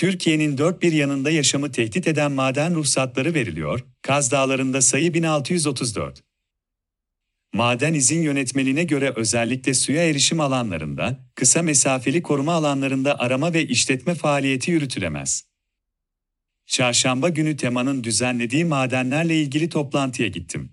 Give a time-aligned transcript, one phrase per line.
[0.00, 6.24] Türkiye'nin dört bir yanında yaşamı tehdit eden maden ruhsatları veriliyor, Kaz Dağları'nda sayı 1634.
[7.54, 14.14] Maden izin yönetmeliğine göre özellikle suya erişim alanlarında, kısa mesafeli koruma alanlarında arama ve işletme
[14.14, 15.44] faaliyeti yürütülemez.
[16.66, 20.72] Çarşamba günü temanın düzenlediği madenlerle ilgili toplantıya gittim.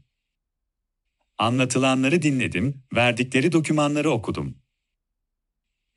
[1.37, 4.66] Anlatılanları dinledim, verdikleri dokümanları okudum.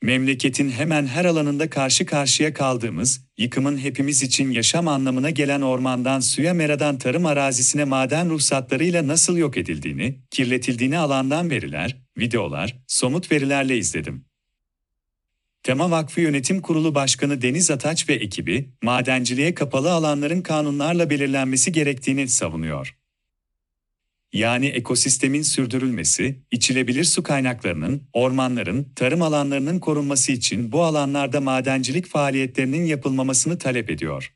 [0.02, 6.54] Memleketin hemen her alanında karşı karşıya kaldığımız, yıkımın hepimiz için yaşam anlamına gelen ormandan suya
[6.54, 14.24] meradan tarım arazisine maden ruhsatlarıyla nasıl yok edildiğini, kirletildiğini alandan veriler, videolar, somut verilerle izledim.
[15.62, 22.28] Tema Vakfı Yönetim Kurulu Başkanı Deniz Ataç ve ekibi, madenciliğe kapalı alanların kanunlarla belirlenmesi gerektiğini
[22.28, 22.99] savunuyor
[24.32, 32.84] yani ekosistemin sürdürülmesi, içilebilir su kaynaklarının, ormanların, tarım alanlarının korunması için bu alanlarda madencilik faaliyetlerinin
[32.84, 34.34] yapılmamasını talep ediyor.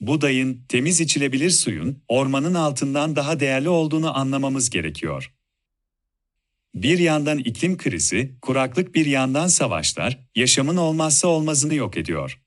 [0.00, 5.34] Budayın, temiz içilebilir suyun, ormanın altından daha değerli olduğunu anlamamız gerekiyor.
[6.74, 12.40] Bir yandan iklim krizi, kuraklık bir yandan savaşlar, yaşamın olmazsa olmazını yok ediyor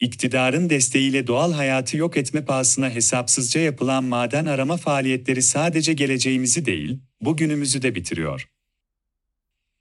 [0.00, 6.98] iktidarın desteğiyle doğal hayatı yok etme pahasına hesapsızca yapılan maden arama faaliyetleri sadece geleceğimizi değil,
[7.20, 8.48] bugünümüzü de bitiriyor.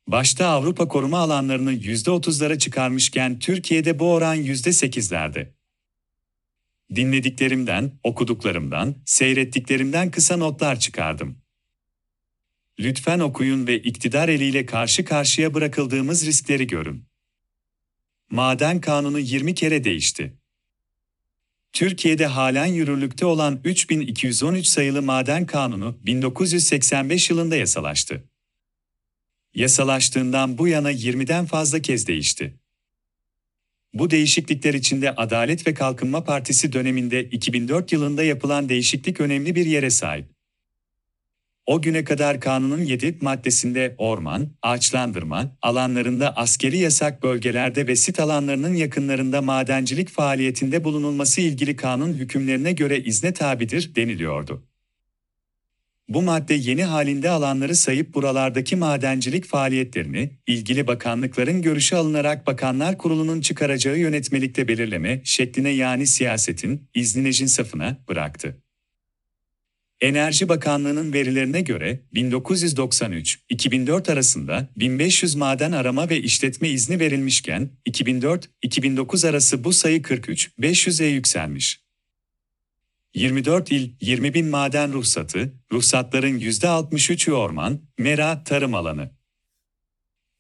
[0.08, 5.48] Başta Avrupa koruma alanlarını %30'lara çıkarmışken Türkiye'de bu oran %8'lerde.
[6.96, 11.38] Dinlediklerimden, okuduklarımdan, seyrettiklerimden kısa notlar çıkardım.
[12.80, 17.09] Lütfen okuyun ve iktidar eliyle karşı karşıya bırakıldığımız riskleri görün.
[18.32, 20.34] Maden Kanunu 20 kere değişti.
[21.74, 28.24] Türkiye'de halen yürürlükte olan 3213 sayılı Maden Kanunu 1985 yılında yasalaştı.
[29.54, 32.60] Yasalaştığından bu yana 20'den fazla kez değişti.
[33.94, 39.90] Bu değişiklikler içinde Adalet ve Kalkınma Partisi döneminde 2004 yılında yapılan değişiklik önemli bir yere
[39.90, 40.39] sahip.
[41.70, 48.74] O güne kadar kanunun 7 maddesinde orman, ağaçlandırma, alanlarında askeri yasak bölgelerde ve sit alanlarının
[48.74, 54.64] yakınlarında madencilik faaliyetinde bulunulması ilgili kanun hükümlerine göre izne tabidir deniliyordu.
[56.08, 63.42] Bu madde yeni halinde alanları sayıp buralardaki madencilik faaliyetlerini, ilgili bakanlıkların görüşü alınarak Bakanlar Kurulu'nun
[63.42, 68.58] çıkaracağı yönetmelikte belirleme şekline yani siyasetin, izninecin safına bıraktı.
[70.02, 79.64] Enerji Bakanlığı'nın verilerine göre 1993-2004 arasında 1500 maden arama ve işletme izni verilmişken 2004-2009 arası
[79.64, 81.82] bu sayı 43-500'e yükselmiş.
[83.14, 89.19] 24 il 20 bin maden ruhsatı, ruhsatların %63'ü orman, mera, tarım alanı.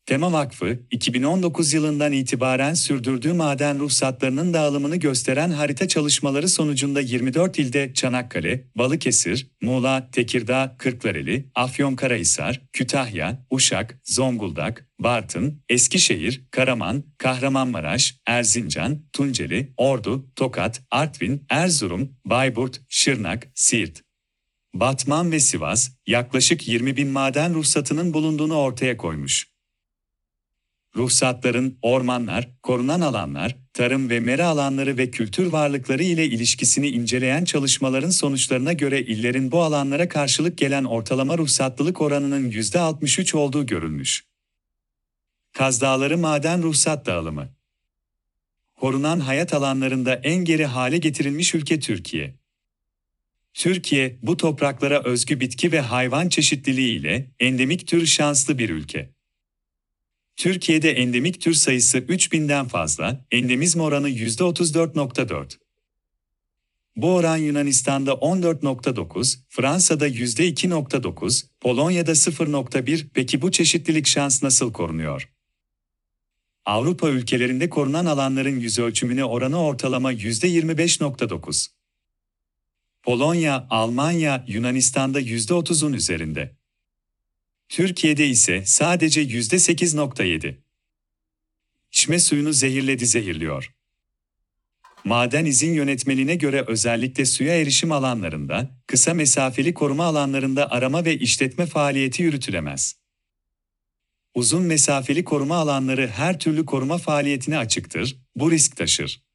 [0.09, 7.93] Tema Vakfı, 2019 yılından itibaren sürdürdüğü maden ruhsatlarının dağılımını gösteren harita çalışmaları sonucunda 24 ilde
[7.93, 19.73] Çanakkale, Balıkesir, Muğla, Tekirdağ, Kırklareli, Afyonkarahisar, Kütahya, Uşak, Zonguldak, Bartın, Eskişehir, Karaman, Kahramanmaraş, Erzincan, Tunceli,
[19.77, 24.01] Ordu, Tokat, Artvin, Erzurum, Bayburt, Şırnak, Siirt,
[24.73, 29.49] Batman ve Sivas, yaklaşık 20 bin maden ruhsatının bulunduğunu ortaya koymuş
[30.95, 38.09] ruhsatların ormanlar, korunan alanlar, tarım ve mera alanları ve kültür varlıkları ile ilişkisini inceleyen çalışmaların
[38.09, 44.25] sonuçlarına göre illerin bu alanlara karşılık gelen ortalama ruhsatlılık oranının %63 olduğu görülmüş.
[45.53, 47.49] Kaz Dağları Maden Ruhsat Dağılımı
[48.75, 52.35] Korunan hayat alanlarında en geri hale getirilmiş ülke Türkiye.
[53.53, 59.18] Türkiye, bu topraklara özgü bitki ve hayvan çeşitliliği ile endemik tür şanslı bir ülke.
[60.39, 65.57] Türkiye'de endemik tür sayısı 3000'den fazla, endemizm oranı %34.4.
[66.95, 73.07] Bu oran Yunanistan'da 14.9, Fransa'da %2.9, Polonya'da 0.1.
[73.13, 75.29] Peki bu çeşitlilik şans nasıl korunuyor?
[76.65, 81.67] Avrupa ülkelerinde korunan alanların yüz ölçümüne oranı ortalama %25.9.
[83.03, 86.58] Polonya, Almanya, Yunanistan'da %30'un üzerinde.
[87.69, 90.55] Türkiye'de ise sadece %8.7.
[91.91, 93.73] İçme suyunu zehirledi zehirliyor.
[95.03, 101.65] Maden izin yönetmeliğine göre özellikle suya erişim alanlarında, kısa mesafeli koruma alanlarında arama ve işletme
[101.65, 102.95] faaliyeti yürütülemez.
[104.33, 109.28] Uzun mesafeli koruma alanları her türlü koruma faaliyetine açıktır, bu risk taşır.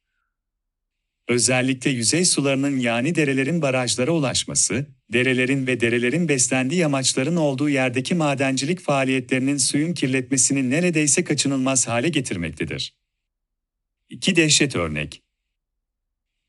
[1.27, 8.79] Özellikle yüzey sularının yani derelerin barajlara ulaşması, derelerin ve derelerin beslendiği yamaçların olduğu yerdeki madencilik
[8.79, 12.95] faaliyetlerinin suyun kirletmesini neredeyse kaçınılmaz hale getirmektedir.
[14.09, 15.23] İki dehşet örnek.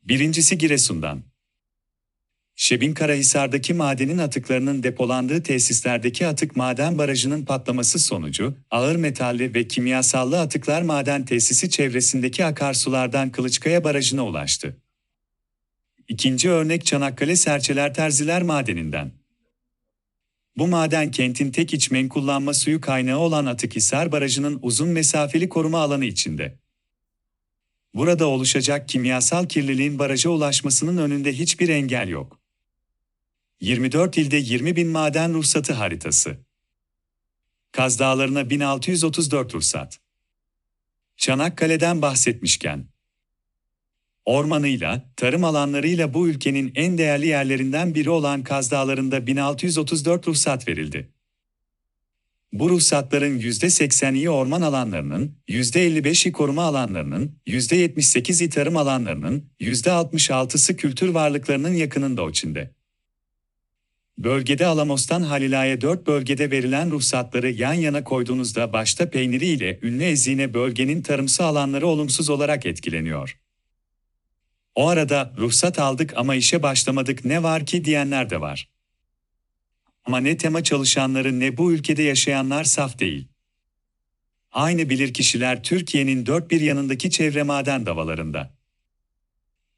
[0.03, 1.23] Birincisi Giresun'dan.
[2.59, 10.41] Şebin Karahisar'daki madenin atıklarının depolandığı tesislerdeki atık maden barajının patlaması sonucu, ağır metalli ve kimyasallı
[10.41, 14.77] atıklar maden tesisi çevresindeki akarsulardan Kılıçkaya Barajı'na ulaştı.
[16.09, 19.13] İkinci örnek Çanakkale Serçeler Terziler Madeni'nden.
[20.57, 26.05] Bu maden kentin tek içmen kullanma suyu kaynağı olan Atıkhisar Barajı'nın uzun mesafeli koruma alanı
[26.05, 26.59] içinde.
[27.95, 32.46] Burada oluşacak kimyasal kirliliğin baraja ulaşmasının önünde hiçbir engel yok.
[33.61, 36.39] 24 ilde 20 bin maden ruhsatı haritası.
[37.73, 39.99] Kaz Dağları'na 1634 ruhsat.
[41.17, 42.89] Çanakkale'den bahsetmişken,
[44.25, 51.11] ormanıyla, tarım alanlarıyla bu ülkenin en değerli yerlerinden biri olan Kaz Dağları'nda 1634 ruhsat verildi.
[52.53, 62.23] Bu ruhsatların %80'i orman alanlarının, %55'i koruma alanlarının, %78'i tarım alanlarının, %66'sı kültür varlıklarının yakınında
[62.23, 62.71] o içinde.
[64.19, 70.55] Bölgede Alamos'tan Halila'ya 4 bölgede verilen ruhsatları yan yana koyduğunuzda başta peyniri ile ünlü ezine
[70.55, 73.41] bölgenin tarımsal alanları olumsuz olarak etkileniyor.
[74.75, 78.69] O arada ruhsat aldık ama işe başlamadık ne var ki diyenler de var.
[80.05, 83.29] Ama ne tema çalışanları ne bu ülkede yaşayanlar saf değil.
[84.53, 88.56] Aynı bilirkişiler Türkiye'nin dört bir yanındaki çevre maden davalarında.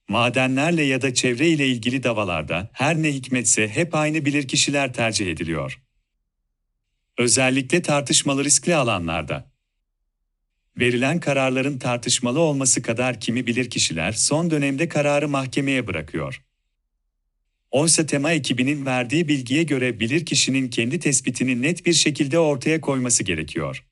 [0.08, 5.82] Madenlerle ya da çevre ile ilgili davalarda her ne hikmetse hep aynı bilirkişiler tercih ediliyor.
[7.19, 9.52] Özellikle tartışmalı riskli alanlarda.
[10.76, 16.44] Verilen kararların tartışmalı olması kadar kimi bilirkişiler son dönemde kararı mahkemeye bırakıyor.
[17.70, 23.88] Oysa tema ekibinin verdiği bilgiye göre bilirkişinin kendi tespitini net bir şekilde ortaya koyması gerekiyor.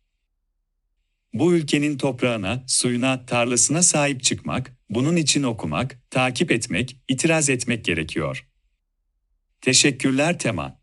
[1.39, 8.47] Bu ülkenin toprağına, suyuna, tarlasına sahip çıkmak, bunun için okumak, takip etmek, itiraz etmek gerekiyor.
[9.61, 10.81] Teşekkürler Tema.